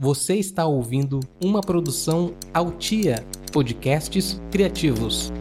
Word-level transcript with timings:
Você 0.00 0.36
está 0.36 0.64
ouvindo 0.64 1.18
uma 1.42 1.60
produção 1.60 2.32
Altia 2.54 3.24
Podcasts 3.52 4.40
Criativos. 4.48 5.32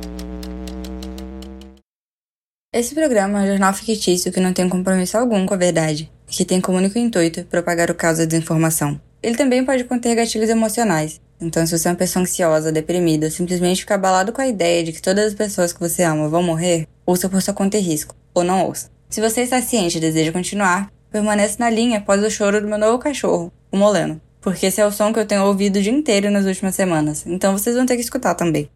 Esse 2.73 2.95
programa 2.95 3.39
é 3.39 3.43
um 3.43 3.47
jornal 3.49 3.71
fictício 3.71 4.31
que 4.31 4.39
não 4.39 4.53
tem 4.53 4.67
compromisso 4.67 5.15
algum 5.15 5.45
com 5.45 5.53
a 5.53 5.57
verdade 5.57 6.11
e 6.27 6.31
que 6.31 6.43
tem 6.43 6.59
como 6.59 6.79
único 6.79 6.97
intuito 6.97 7.45
propagar 7.45 7.91
o 7.91 7.93
caos 7.93 8.17
da 8.17 8.25
desinformação. 8.25 8.99
Ele 9.21 9.37
também 9.37 9.63
pode 9.63 9.83
conter 9.83 10.15
gatilhos 10.15 10.49
emocionais, 10.49 11.21
então 11.39 11.63
se 11.63 11.77
você 11.77 11.87
é 11.87 11.91
uma 11.91 11.97
pessoa 11.97 12.23
ansiosa, 12.23 12.71
deprimida, 12.71 13.29
simplesmente 13.29 13.81
fica 13.81 13.93
abalado 13.93 14.33
com 14.33 14.41
a 14.41 14.47
ideia 14.47 14.83
de 14.83 14.91
que 14.91 15.03
todas 15.03 15.27
as 15.27 15.33
pessoas 15.35 15.71
que 15.71 15.79
você 15.79 16.01
ama 16.01 16.29
vão 16.29 16.41
morrer, 16.41 16.87
ouça 17.05 17.29
por 17.29 17.43
sua 17.43 17.53
conta 17.53 17.77
e 17.77 17.81
risco, 17.81 18.15
ou 18.33 18.43
não 18.43 18.65
ouça. 18.65 18.89
Se 19.07 19.21
você 19.21 19.41
está 19.41 19.61
ciente 19.61 19.99
e 19.99 20.01
deseja 20.01 20.31
continuar, 20.31 20.91
permaneça 21.11 21.57
na 21.59 21.69
linha 21.69 21.99
após 21.99 22.23
o 22.23 22.31
choro 22.31 22.59
do 22.59 22.67
meu 22.67 22.79
novo 22.79 22.97
cachorro, 22.97 23.53
o 23.71 23.77
Moleno, 23.77 24.19
porque 24.47 24.67
esse 24.67 24.79
é 24.79 24.85
o 24.85 24.91
som 24.93 25.11
que 25.11 25.19
eu 25.19 25.27
tenho 25.27 25.43
ouvido 25.43 25.75
o 25.75 25.81
dia 25.81 25.91
inteiro 25.91 26.31
nas 26.31 26.45
últimas 26.45 26.73
semanas, 26.73 27.27
então 27.27 27.51
vocês 27.51 27.75
vão 27.75 27.85
ter 27.85 27.95
que 27.95 28.01
escutar 28.01 28.33
também. 28.33 28.69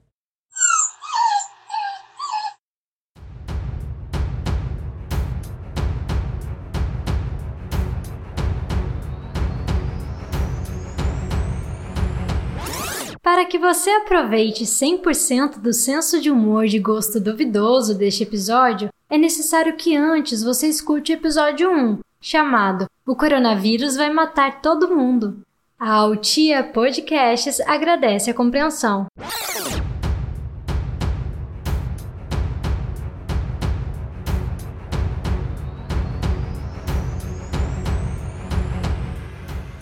Para 13.23 13.45
que 13.45 13.57
você 13.57 13.91
aproveite 13.91 14.65
100% 14.65 15.61
do 15.61 15.71
senso 15.71 16.19
de 16.19 16.29
humor 16.29 16.67
de 16.67 16.79
gosto 16.79 17.17
duvidoso 17.17 17.97
deste 17.97 18.23
episódio, 18.23 18.89
é 19.09 19.17
necessário 19.17 19.77
que 19.77 19.95
antes 19.95 20.43
você 20.43 20.67
escute 20.67 21.13
o 21.13 21.15
episódio 21.15 21.71
1, 21.71 21.99
chamado 22.19 22.87
O 23.07 23.15
Coronavírus 23.15 23.95
Vai 23.95 24.09
Matar 24.09 24.61
Todo 24.61 24.93
Mundo. 24.93 25.41
A 25.83 25.93
Altia 25.93 26.63
Podcasts 26.63 27.59
agradece 27.61 28.29
a 28.29 28.35
compreensão. 28.35 29.07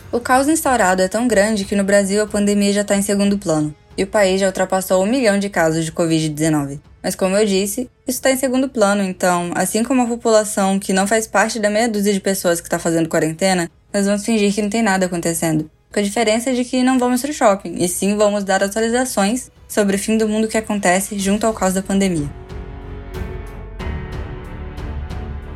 O 0.09 0.21
caos 0.21 0.47
instaurado 0.47 1.01
é 1.01 1.09
tão 1.09 1.27
grande 1.27 1.65
que 1.65 1.75
no 1.75 1.83
Brasil 1.83 2.23
a 2.23 2.27
pandemia 2.27 2.71
já 2.71 2.79
está 2.79 2.95
em 2.95 3.02
segundo 3.02 3.37
plano, 3.37 3.75
e 3.97 4.03
o 4.03 4.07
país 4.07 4.39
já 4.39 4.47
ultrapassou 4.47 5.03
um 5.03 5.05
milhão 5.05 5.37
de 5.37 5.49
casos 5.49 5.83
de 5.83 5.91
Covid-19. 5.91 6.79
Mas 7.03 7.13
como 7.13 7.35
eu 7.35 7.45
disse, 7.45 7.89
isso 8.07 8.19
está 8.19 8.31
em 8.31 8.37
segundo 8.37 8.69
plano, 8.69 9.03
então, 9.03 9.52
assim 9.53 9.83
como 9.83 10.03
a 10.03 10.07
população 10.07 10.79
que 10.79 10.93
não 10.93 11.05
faz 11.05 11.27
parte 11.27 11.59
da 11.59 11.69
meia 11.69 11.89
dúzia 11.89 12.13
de 12.13 12.21
pessoas 12.21 12.61
que 12.61 12.67
está 12.67 12.79
fazendo 12.79 13.09
quarentena, 13.09 13.69
nós 13.93 14.05
vamos 14.05 14.23
fingir 14.23 14.55
que 14.55 14.61
não 14.61 14.69
tem 14.69 14.81
nada 14.81 15.05
acontecendo. 15.05 15.69
Com 15.91 15.99
a 15.99 16.03
diferença 16.03 16.53
de 16.53 16.63
que 16.63 16.83
não 16.83 16.99
vamos 16.99 17.19
para 17.19 17.31
o 17.31 17.33
shopping, 17.33 17.83
e 17.83 17.87
sim 17.87 18.15
vamos 18.15 18.43
dar 18.43 18.63
atualizações 18.63 19.49
sobre 19.67 19.95
o 19.95 19.99
fim 19.99 20.19
do 20.19 20.29
mundo 20.29 20.47
que 20.47 20.55
acontece 20.55 21.17
junto 21.17 21.47
ao 21.47 21.53
caos 21.53 21.73
da 21.73 21.81
pandemia. 21.81 22.29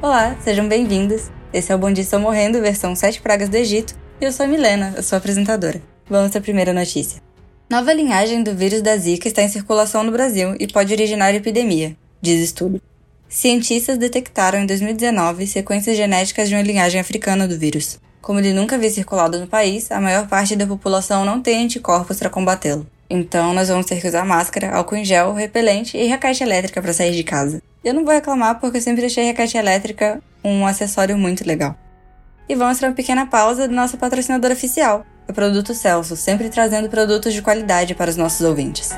Olá, 0.01 0.35
sejam 0.43 0.67
bem-vindos. 0.67 1.29
Esse 1.53 1.71
é 1.71 1.75
o 1.75 1.77
Bom 1.77 1.91
Dia 1.91 2.01
Estou 2.01 2.19
Morrendo, 2.19 2.59
versão 2.59 2.95
7 2.95 3.21
Pragas 3.21 3.47
do 3.47 3.55
Egito, 3.55 3.93
e 4.19 4.25
eu 4.25 4.31
sou 4.31 4.47
a 4.47 4.49
Milena, 4.49 4.95
eu 4.97 5.03
sou 5.03 5.19
apresentadora. 5.19 5.79
Vamos 6.09 6.35
a 6.35 6.41
primeira 6.41 6.73
notícia. 6.73 7.21
Nova 7.69 7.93
linhagem 7.93 8.41
do 8.41 8.55
vírus 8.55 8.81
da 8.81 8.97
Zika 8.97 9.27
está 9.27 9.43
em 9.43 9.49
circulação 9.49 10.01
no 10.01 10.11
Brasil 10.11 10.55
e 10.59 10.65
pode 10.65 10.91
originar 10.91 11.35
epidemia, 11.35 11.95
diz 12.19 12.43
estudo. 12.43 12.81
Cientistas 13.29 13.99
detectaram 13.99 14.57
em 14.57 14.65
2019 14.65 15.45
sequências 15.45 15.95
genéticas 15.95 16.49
de 16.49 16.55
uma 16.55 16.63
linhagem 16.63 16.99
africana 16.99 17.47
do 17.47 17.55
vírus. 17.55 17.99
Como 18.23 18.39
ele 18.39 18.53
nunca 18.53 18.75
havia 18.75 18.89
circulado 18.89 19.39
no 19.39 19.45
país, 19.45 19.91
a 19.91 20.01
maior 20.01 20.27
parte 20.27 20.55
da 20.55 20.65
população 20.65 21.23
não 21.23 21.39
tem 21.39 21.63
anticorpos 21.63 22.17
para 22.17 22.31
combatê-lo. 22.31 22.87
Então, 23.07 23.53
nós 23.53 23.69
vamos 23.69 23.85
ter 23.85 24.01
que 24.01 24.07
usar 24.07 24.25
máscara, 24.25 24.73
álcool 24.73 24.95
em 24.95 25.05
gel, 25.05 25.33
repelente 25.33 25.95
e 25.95 26.07
recaixa 26.07 26.43
elétrica 26.43 26.81
para 26.81 26.91
sair 26.91 27.13
de 27.13 27.23
casa. 27.23 27.61
Eu 27.83 27.93
não 27.93 28.03
vou 28.03 28.13
reclamar 28.15 28.59
porque 28.59 28.77
eu 28.77 28.81
sempre 28.81 29.05
achei 29.05 29.25
recaixa 29.25 29.59
elétrica 29.59 30.19
um 30.43 30.65
acessório 30.65 31.15
muito 31.15 31.47
legal 31.47 31.77
e 32.47 32.55
vamos 32.55 32.79
para 32.79 32.89
uma 32.89 32.95
pequena 32.95 33.25
pausa 33.25 33.67
do 33.67 33.73
nosso 33.73 33.97
patrocinador 33.97 34.51
oficial, 34.51 35.05
o 35.27 35.33
Produto 35.33 35.73
Celso, 35.73 36.15
sempre 36.15 36.49
trazendo 36.49 36.89
produtos 36.89 37.33
de 37.33 37.41
qualidade 37.41 37.95
para 37.95 38.09
os 38.09 38.17
nossos 38.17 38.41
ouvintes. 38.41 38.91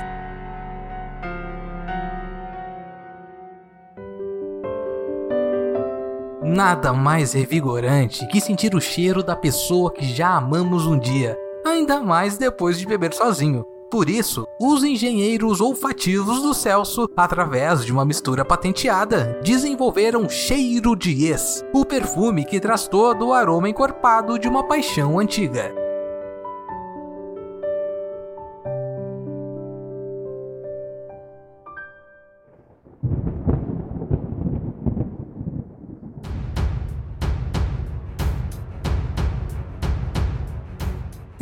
Nada 6.48 6.94
mais 6.94 7.34
revigorante 7.34 8.28
que 8.28 8.40
sentir 8.40 8.76
o 8.76 8.80
cheiro 8.80 9.24
da 9.24 9.36
pessoa 9.36 9.92
que 9.92 10.06
já 10.06 10.36
amamos 10.36 10.86
um 10.86 10.96
dia, 10.96 11.36
ainda 11.66 12.00
mais 12.00 12.38
depois 12.38 12.78
de 12.78 12.86
beber 12.86 13.16
sozinho. 13.16 13.66
Por 13.90 14.08
isso, 14.08 14.46
os 14.62 14.84
engenheiros 14.84 15.60
olfativos 15.60 16.44
do 16.44 16.54
Celso, 16.54 17.10
através 17.18 17.84
de 17.84 17.92
uma 17.92 18.06
mistura 18.06 18.46
patenteada, 18.46 19.42
desenvolveram 19.44 20.30
Cheiro 20.30 20.96
de 20.96 21.26
Ex, 21.26 21.66
o 21.74 21.84
perfume 21.84 22.46
que 22.46 22.60
traz 22.60 22.88
todo 22.88 23.30
o 23.30 23.34
aroma 23.34 23.68
encorpado 23.68 24.38
de 24.38 24.48
uma 24.48 24.68
paixão 24.68 25.18
antiga. 25.18 25.85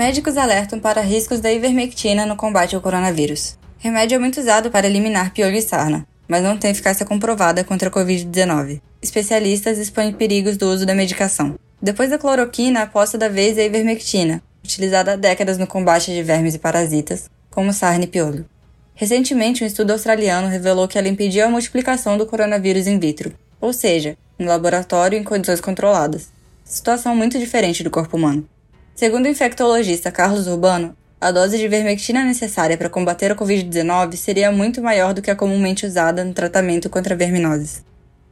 Médicos 0.06 0.36
alertam 0.36 0.82
para 0.82 1.00
riscos 1.00 1.40
da 1.40 1.50
ivermectina 1.50 2.26
no 2.26 2.36
combate 2.36 2.76
ao 2.76 2.82
coronavírus. 2.82 3.58
Remédio 3.78 4.16
é 4.16 4.20
muito 4.20 4.38
usado 4.38 4.70
para 4.70 4.86
eliminar 4.86 5.32
piolho 5.32 5.56
e 5.56 5.62
sarna, 5.62 6.06
mas 6.28 6.44
não 6.44 6.58
tem 6.58 6.72
eficácia 6.72 7.06
comprovada 7.06 7.64
contra 7.64 7.88
a 7.88 7.92
Covid-19. 7.92 8.82
Especialistas 9.02 9.78
expõem 9.78 10.12
perigos 10.12 10.58
do 10.58 10.68
uso 10.70 10.86
da 10.86 10.94
medicação. 10.94 11.56
Depois 11.82 12.10
da 12.10 12.18
cloroquina, 12.18 12.82
a 12.82 12.84
aposta 12.84 13.18
da 13.18 13.30
vez 13.30 13.58
é 13.58 13.62
a 13.62 13.66
ivermectina, 13.66 14.44
utilizada 14.62 15.14
há 15.14 15.16
décadas 15.16 15.58
no 15.58 15.66
combate 15.66 16.12
de 16.12 16.22
vermes 16.22 16.54
e 16.54 16.60
parasitas, 16.60 17.30
como 17.50 17.72
sarna 17.72 18.04
e 18.04 18.08
piolho. 18.08 18.46
Recentemente, 18.96 19.64
um 19.64 19.68
estudo 19.68 19.92
australiano 19.92 20.50
revelou 20.50 20.86
que 20.86 20.98
ela 20.98 21.08
impedia 21.08 21.46
a 21.46 21.50
multiplicação 21.50 22.18
do 22.18 22.26
coronavírus 22.26 22.88
in 22.88 23.00
vitro, 23.00 23.34
ou 23.62 23.72
seja, 23.72 24.18
no 24.38 24.48
laboratório 24.48 25.18
em 25.18 25.24
condições 25.24 25.62
controladas. 25.62 26.28
Situação 26.66 27.16
muito 27.16 27.40
diferente 27.40 27.86
do 27.86 27.90
corpo 27.90 28.18
humano. 28.18 28.46
Segundo 28.96 29.26
o 29.26 29.30
infectologista 29.30 30.12
Carlos 30.12 30.46
Urbano, 30.46 30.96
a 31.20 31.32
dose 31.32 31.58
de 31.58 31.66
ivermectina 31.66 32.24
necessária 32.24 32.78
para 32.78 32.90
combater 32.90 33.32
a 33.32 33.36
Covid-19 33.36 34.16
seria 34.16 34.52
muito 34.52 34.84
maior 34.84 35.16
do 35.16 35.22
que 35.22 35.32
a 35.32 35.36
comumente 35.36 35.86
usada 35.86 36.24
no 36.24 36.34
tratamento 36.34 36.92
contra 36.92 37.16
verminoses. 37.16 37.84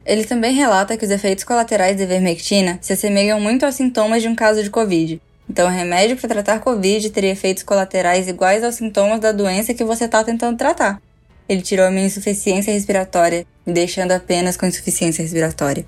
Ele 0.06 0.24
também 0.24 0.54
relata 0.54 0.96
que 0.96 1.04
os 1.04 1.10
efeitos 1.10 1.42
colaterais 1.42 1.96
da 1.96 2.04
ivermectina 2.04 2.78
se 2.80 2.92
assemelham 2.92 3.40
muito 3.40 3.66
aos 3.66 3.74
sintomas 3.74 4.22
de 4.22 4.28
um 4.28 4.36
caso 4.36 4.62
de 4.62 4.70
Covid. 4.70 5.20
Então, 5.50 5.66
o 5.66 5.70
remédio 5.70 6.16
para 6.16 6.28
tratar 6.28 6.60
Covid 6.60 7.10
teria 7.10 7.32
efeitos 7.32 7.64
colaterais 7.64 8.28
iguais 8.28 8.62
aos 8.62 8.76
sintomas 8.76 9.18
da 9.18 9.32
doença 9.32 9.74
que 9.74 9.84
você 9.84 10.04
está 10.04 10.22
tentando 10.22 10.56
tratar. 10.56 11.02
Ele 11.48 11.60
tirou 11.60 11.86
a 11.86 11.90
minha 11.90 12.06
insuficiência 12.06 12.72
respiratória, 12.72 13.44
me 13.66 13.72
deixando 13.72 14.12
apenas 14.12 14.56
com 14.56 14.64
insuficiência 14.64 15.22
respiratória. 15.22 15.84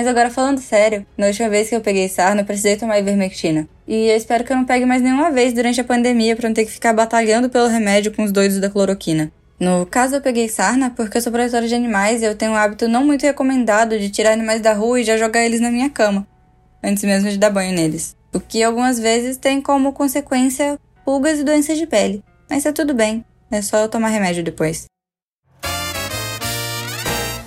Mas 0.00 0.06
agora 0.06 0.30
falando 0.30 0.60
sério, 0.60 1.04
na 1.14 1.26
última 1.26 1.50
vez 1.50 1.68
que 1.68 1.76
eu 1.76 1.80
peguei 1.82 2.08
sarna, 2.08 2.40
eu 2.40 2.44
precisei 2.46 2.74
tomar 2.74 2.98
ivermectina. 2.98 3.68
E 3.86 4.08
eu 4.08 4.16
espero 4.16 4.42
que 4.44 4.50
eu 4.50 4.56
não 4.56 4.64
pegue 4.64 4.86
mais 4.86 5.02
nenhuma 5.02 5.30
vez 5.30 5.52
durante 5.52 5.78
a 5.78 5.84
pandemia 5.84 6.34
para 6.34 6.48
não 6.48 6.54
ter 6.54 6.64
que 6.64 6.70
ficar 6.70 6.94
batalhando 6.94 7.50
pelo 7.50 7.68
remédio 7.68 8.10
com 8.10 8.24
os 8.24 8.32
doidos 8.32 8.58
da 8.58 8.70
cloroquina. 8.70 9.30
No 9.60 9.84
caso, 9.84 10.16
eu 10.16 10.22
peguei 10.22 10.48
sarna 10.48 10.88
porque 10.88 11.18
eu 11.18 11.20
sou 11.20 11.30
protetora 11.30 11.68
de 11.68 11.74
animais 11.74 12.22
e 12.22 12.24
eu 12.24 12.34
tenho 12.34 12.52
um 12.52 12.56
hábito 12.56 12.88
não 12.88 13.04
muito 13.04 13.26
recomendado 13.26 13.98
de 13.98 14.08
tirar 14.08 14.32
animais 14.32 14.62
da 14.62 14.72
rua 14.72 15.02
e 15.02 15.04
já 15.04 15.18
jogar 15.18 15.44
eles 15.44 15.60
na 15.60 15.70
minha 15.70 15.90
cama, 15.90 16.26
antes 16.82 17.04
mesmo 17.04 17.28
de 17.28 17.36
dar 17.36 17.50
banho 17.50 17.74
neles. 17.74 18.16
O 18.32 18.40
que 18.40 18.62
algumas 18.62 18.98
vezes 18.98 19.36
tem 19.36 19.60
como 19.60 19.92
consequência 19.92 20.78
pulgas 21.04 21.40
e 21.40 21.44
doenças 21.44 21.76
de 21.76 21.86
pele. 21.86 22.24
Mas 22.48 22.62
tá 22.62 22.72
tudo 22.72 22.94
bem, 22.94 23.22
é 23.50 23.60
só 23.60 23.76
eu 23.76 23.88
tomar 23.90 24.08
remédio 24.08 24.42
depois. 24.42 24.86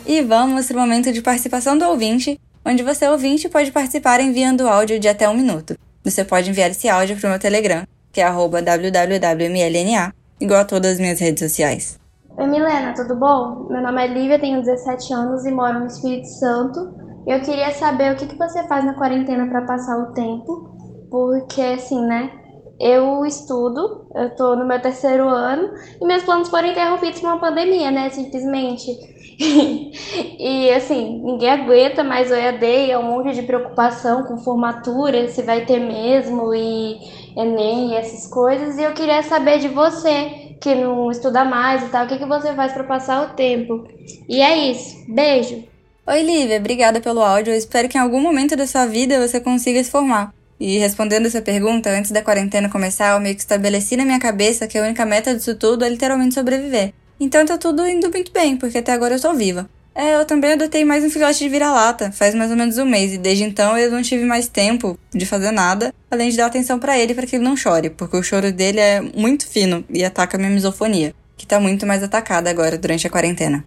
E 0.06 0.22
vamos 0.22 0.68
para 0.68 0.76
o 0.76 0.80
momento 0.82 1.14
de 1.14 1.22
participação 1.22 1.78
do 1.78 1.86
ouvinte, 1.86 2.38
onde 2.66 2.84
você, 2.84 3.08
ouvinte, 3.08 3.48
pode 3.48 3.72
participar 3.72 4.20
enviando 4.20 4.68
áudio 4.68 5.00
de 5.00 5.08
até 5.08 5.30
um 5.30 5.34
minuto. 5.34 5.78
Você 6.04 6.26
pode 6.26 6.50
enviar 6.50 6.70
esse 6.70 6.90
áudio 6.90 7.16
para 7.16 7.28
o 7.28 7.30
meu 7.30 7.40
Telegram, 7.40 7.88
que 8.12 8.20
é 8.20 8.30
www.mlna, 8.30 10.14
igual 10.42 10.60
a 10.60 10.66
todas 10.66 10.94
as 10.94 11.00
minhas 11.00 11.22
redes 11.22 11.42
sociais. 11.42 11.98
Oi 12.38 12.48
Milena, 12.48 12.94
tudo 12.94 13.16
bom? 13.16 13.68
Meu 13.70 13.82
nome 13.82 14.04
é 14.04 14.08
Lívia, 14.08 14.38
tenho 14.40 14.62
17 14.62 15.14
anos 15.14 15.46
e 15.46 15.52
moro 15.52 15.80
no 15.80 15.88
Espírito 15.88 16.28
Santo. 16.28 16.94
Eu 17.26 17.40
queria 17.40 17.72
saber 17.72 18.12
o 18.12 18.18
que, 18.18 18.28
que 18.28 18.38
você 18.38 18.62
faz 18.68 18.84
na 18.84 18.96
quarentena 18.96 19.48
para 19.48 19.62
passar 19.62 19.98
o 20.00 20.12
tempo, 20.14 20.76
porque 21.10 21.62
assim, 21.62 22.06
né? 22.06 22.30
Eu 22.78 23.26
estudo, 23.26 24.08
eu 24.14 24.36
tô 24.36 24.58
no 24.58 24.66
meu 24.66 24.82
terceiro 24.82 25.30
ano 25.30 25.74
e 26.02 26.06
meus 26.06 26.24
planos 26.24 26.50
foram 26.50 26.68
interrompidos 26.68 27.22
por 27.22 27.28
uma 27.28 27.40
pandemia, 27.40 27.90
né? 27.90 28.10
Simplesmente. 28.10 29.13
e 30.40 30.70
assim, 30.72 31.22
ninguém 31.24 31.50
aguenta 31.50 32.04
mais 32.04 32.30
o 32.30 32.34
EAD, 32.34 32.92
é 32.92 32.98
um 32.98 33.04
monte 33.04 33.34
de 33.36 33.44
preocupação 33.44 34.24
com 34.24 34.38
formatura, 34.38 35.28
se 35.28 35.42
vai 35.42 35.66
ter 35.66 35.80
mesmo, 35.80 36.54
e, 36.54 36.98
Enem 37.36 37.92
e 37.92 37.96
essas 37.96 38.28
coisas. 38.28 38.78
E 38.78 38.84
eu 38.84 38.94
queria 38.94 39.24
saber 39.24 39.60
de 39.60 39.68
você, 39.68 40.56
que 40.62 40.76
não 40.76 41.12
estuda 41.12 41.44
mais 41.44 41.84
e 41.84 41.90
tal, 41.90 42.06
o 42.06 42.08
que, 42.08 42.18
que 42.18 42.26
você 42.26 42.54
faz 42.54 42.74
para 42.74 42.84
passar 42.84 43.28
o 43.28 43.36
tempo. 43.36 43.88
E 44.28 44.42
é 44.42 44.72
isso. 44.72 44.98
Beijo! 45.08 45.64
Oi, 46.06 46.22
Lívia, 46.22 46.58
obrigada 46.58 47.00
pelo 47.00 47.22
áudio. 47.22 47.54
Eu 47.54 47.58
espero 47.58 47.88
que 47.88 47.98
em 47.98 48.02
algum 48.02 48.22
momento 48.22 48.56
da 48.56 48.68
sua 48.68 48.86
vida 48.86 49.26
você 49.26 49.40
consiga 49.40 49.84
se 49.84 49.90
formar. 49.90 50.34
E 50.60 50.78
respondendo 50.78 51.26
essa 51.26 51.42
pergunta, 51.42 51.90
antes 51.90 52.12
da 52.12 52.22
quarentena 52.22 52.70
começar, 52.70 53.14
eu 53.14 53.20
meio 53.20 53.36
que 53.36 53.42
estabeleci 53.42 53.98
na 53.98 54.06
minha 54.06 54.20
cabeça 54.20 54.68
que 54.68 54.78
a 54.78 54.84
única 54.84 55.06
meta 55.06 55.34
disso 55.34 55.56
tudo 55.56 55.84
é 55.84 55.90
literalmente 55.90 56.36
sobreviver. 56.36 56.94
Então 57.24 57.46
tá 57.46 57.58
tudo 57.58 57.88
indo 57.88 58.12
muito 58.12 58.34
bem, 58.34 58.58
porque 58.58 58.80
até 58.80 58.92
agora 58.92 59.14
eu 59.14 59.16
estou 59.16 59.34
viva. 59.34 59.70
É, 59.96 60.20
eu 60.20 60.26
também 60.26 60.52
adotei 60.52 60.84
mais 60.84 61.06
um 61.06 61.10
filhote 61.10 61.40
de 61.40 61.48
vira-lata, 61.48 62.12
faz 62.12 62.36
mais 62.36 62.52
ou 62.52 62.58
menos 62.58 62.78
um 62.78 62.84
mês, 62.86 63.14
e 63.14 63.18
desde 63.18 63.46
então 63.46 63.78
eu 63.78 63.90
não 63.90 64.02
tive 64.02 64.26
mais 64.26 64.50
tempo 64.50 65.00
de 65.10 65.26
fazer 65.26 65.52
nada, 65.52 65.94
além 66.12 66.30
de 66.30 66.36
dar 66.36 66.48
atenção 66.48 66.78
para 66.78 67.00
ele 67.00 67.14
para 67.14 67.26
que 67.26 67.38
ele 67.38 67.46
não 67.46 67.56
chore, 67.56 67.90
porque 67.90 68.18
o 68.18 68.24
choro 68.24 68.52
dele 68.52 68.82
é 68.82 69.00
muito 69.00 69.48
fino 69.48 69.86
e 69.90 70.04
ataca 70.04 70.38
minha 70.38 70.50
misofonia, 70.50 71.16
que 71.38 71.48
tá 71.48 71.62
muito 71.62 71.86
mais 71.86 72.04
atacada 72.04 72.50
agora 72.50 72.78
durante 72.78 73.08
a 73.08 73.10
quarentena. 73.10 73.66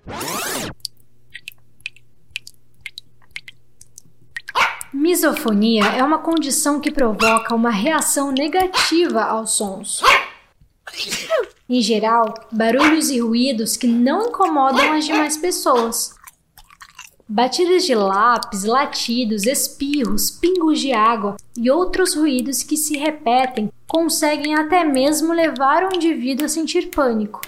Misofonia 4.93 5.85
é 5.97 6.02
uma 6.02 6.19
condição 6.19 6.79
que 6.79 6.91
provoca 6.91 7.55
uma 7.55 7.70
reação 7.70 8.31
negativa 8.32 9.23
aos 9.23 9.52
sons. 9.52 10.02
Em 11.68 11.80
geral, 11.80 12.32
barulhos 12.52 13.10
e 13.10 13.18
ruídos 13.18 13.76
que 13.76 13.88
não 13.88 14.28
incomodam 14.28 14.92
as 14.92 15.04
demais 15.04 15.36
pessoas. 15.36 16.14
Batidas 17.28 17.84
de 17.84 17.92
lápis, 17.92 18.62
latidos, 18.62 19.46
espirros, 19.46 20.30
pingos 20.30 20.78
de 20.78 20.92
água 20.92 21.36
e 21.58 21.68
outros 21.68 22.14
ruídos 22.14 22.62
que 22.62 22.76
se 22.76 22.96
repetem 22.96 23.68
conseguem 23.88 24.54
até 24.54 24.84
mesmo 24.84 25.32
levar 25.32 25.82
o 25.82 25.96
indivíduo 25.96 26.46
a 26.46 26.48
sentir 26.48 26.88
pânico. 26.88 27.40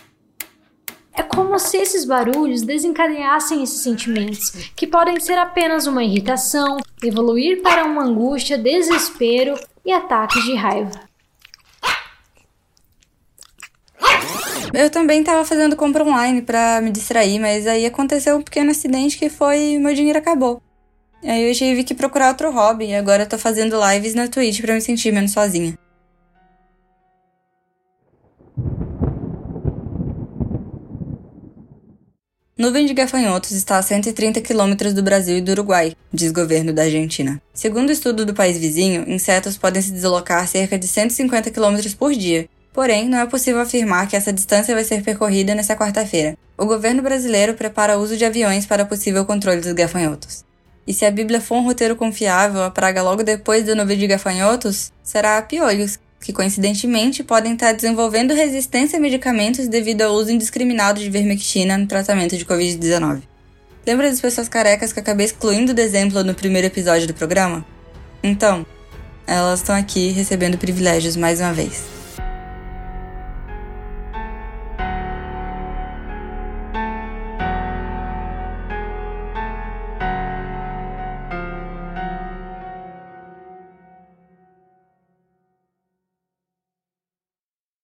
É 1.12 1.22
como 1.22 1.56
se 1.60 1.76
esses 1.76 2.04
barulhos 2.04 2.62
desencadeassem 2.62 3.62
esses 3.62 3.82
sentimentos, 3.82 4.50
que 4.74 4.86
podem 4.86 5.20
ser 5.20 5.38
apenas 5.38 5.86
uma 5.86 6.02
irritação, 6.02 6.78
evoluir 7.00 7.62
para 7.62 7.84
uma 7.84 8.02
angústia, 8.02 8.58
desespero 8.58 9.54
e 9.84 9.92
ataques 9.92 10.42
de 10.42 10.54
raiva. 10.54 11.07
Eu 14.72 14.90
também 14.90 15.20
estava 15.20 15.44
fazendo 15.44 15.76
compra 15.76 16.04
online 16.04 16.42
para 16.42 16.80
me 16.80 16.90
distrair, 16.90 17.38
mas 17.38 17.66
aí 17.66 17.86
aconteceu 17.86 18.36
um 18.36 18.42
pequeno 18.42 18.70
acidente 18.70 19.18
que 19.18 19.30
foi 19.30 19.78
meu 19.78 19.94
dinheiro 19.94 20.18
acabou. 20.18 20.62
Aí 21.24 21.48
eu 21.48 21.54
tive 21.54 21.82
que 21.82 21.94
procurar 21.94 22.28
outro 22.28 22.52
hobby 22.52 22.86
e 22.86 22.94
agora 22.94 23.26
tô 23.26 23.38
fazendo 23.38 23.78
lives 23.90 24.14
na 24.14 24.28
Twitch 24.28 24.60
para 24.60 24.74
me 24.74 24.80
sentir 24.80 25.12
menos 25.12 25.32
sozinha. 25.32 25.76
Nuvem 32.56 32.86
de 32.86 32.92
gafanhotos 32.92 33.52
está 33.52 33.78
a 33.78 33.82
130 33.82 34.40
quilômetros 34.40 34.92
do 34.92 35.00
Brasil 35.00 35.38
e 35.38 35.40
do 35.40 35.52
Uruguai, 35.52 35.94
diz 36.12 36.32
governo 36.32 36.72
da 36.72 36.82
Argentina. 36.82 37.40
Segundo 37.54 37.92
estudo 37.92 38.26
do 38.26 38.34
país 38.34 38.58
vizinho, 38.58 39.04
insetos 39.08 39.56
podem 39.56 39.80
se 39.80 39.92
deslocar 39.92 40.46
cerca 40.48 40.76
de 40.76 40.88
150 40.88 41.52
quilômetros 41.52 41.94
por 41.94 42.12
dia. 42.12 42.48
Porém, 42.72 43.08
não 43.08 43.18
é 43.18 43.26
possível 43.26 43.60
afirmar 43.60 44.08
que 44.08 44.16
essa 44.16 44.32
distância 44.32 44.74
vai 44.74 44.84
ser 44.84 45.02
percorrida 45.02 45.54
nesta 45.54 45.76
quarta-feira. 45.76 46.36
O 46.56 46.66
governo 46.66 47.02
brasileiro 47.02 47.54
prepara 47.54 47.98
o 47.98 48.02
uso 48.02 48.16
de 48.16 48.24
aviões 48.24 48.66
para 48.66 48.84
possível 48.84 49.24
controle 49.24 49.60
dos 49.60 49.72
gafanhotos. 49.72 50.44
E 50.86 50.94
se 50.94 51.04
a 51.04 51.10
Bíblia 51.10 51.40
for 51.40 51.56
um 51.56 51.64
roteiro 51.64 51.94
confiável, 51.94 52.62
a 52.62 52.70
praga 52.70 53.02
logo 53.02 53.22
depois 53.22 53.64
da 53.66 53.74
nuvem 53.74 53.98
de 53.98 54.06
gafanhotos 54.06 54.90
será 55.02 55.36
a 55.36 55.42
piolhos, 55.42 55.98
que 56.20 56.32
coincidentemente 56.32 57.22
podem 57.22 57.52
estar 57.52 57.72
desenvolvendo 57.72 58.34
resistência 58.34 58.98
a 58.98 59.00
medicamentos 59.00 59.68
devido 59.68 60.02
ao 60.02 60.14
uso 60.14 60.32
indiscriminado 60.32 60.98
de 60.98 61.10
vermectina 61.10 61.76
no 61.76 61.86
tratamento 61.86 62.36
de 62.36 62.44
Covid-19. 62.44 63.22
Lembra 63.86 64.10
das 64.10 64.20
pessoas 64.20 64.48
carecas 64.48 64.92
que 64.92 65.00
acabei 65.00 65.26
excluindo 65.26 65.72
do 65.72 65.80
exemplo 65.80 66.24
no 66.24 66.34
primeiro 66.34 66.66
episódio 66.66 67.06
do 67.06 67.14
programa? 67.14 67.64
Então, 68.22 68.66
elas 69.26 69.60
estão 69.60 69.74
aqui 69.74 70.10
recebendo 70.10 70.58
privilégios 70.58 71.16
mais 71.16 71.40
uma 71.40 71.52
vez. 71.52 71.97